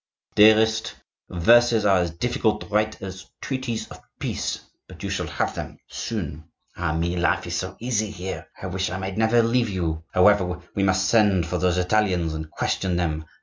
"Dearest, 0.33 0.95
verses 1.29 1.85
are 1.85 1.99
as 1.99 2.09
difficult 2.09 2.61
to 2.61 2.67
write 2.73 2.99
as 3.03 3.27
treaties 3.39 3.87
of 3.89 4.01
peace; 4.19 4.61
but 4.87 5.03
you 5.03 5.11
shall 5.11 5.27
have 5.27 5.53
them 5.53 5.77
soon. 5.89 6.45
Ah, 6.75 6.91
me! 6.97 7.15
life 7.15 7.45
is 7.45 7.55
so 7.55 7.75
easy 7.79 8.09
here, 8.09 8.47
I 8.59 8.65
wish 8.65 8.89
I 8.89 8.97
might 8.97 9.15
never 9.17 9.43
leave 9.43 9.69
you. 9.69 10.03
However, 10.11 10.59
we 10.73 10.81
must 10.81 11.07
send 11.07 11.45
for 11.45 11.59
those 11.59 11.77
Italians 11.77 12.33
and 12.33 12.49
question 12.49 12.95
them. 12.95 13.25